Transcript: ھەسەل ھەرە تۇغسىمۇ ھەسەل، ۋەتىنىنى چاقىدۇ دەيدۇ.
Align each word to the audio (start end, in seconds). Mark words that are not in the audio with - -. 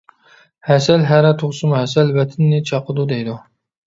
ھەسەل 0.69 1.03
ھەرە 1.09 1.33
تۇغسىمۇ 1.41 1.75
ھەسەل، 1.79 2.13
ۋەتىنىنى 2.15 2.63
چاقىدۇ 2.71 3.07
دەيدۇ. 3.13 3.37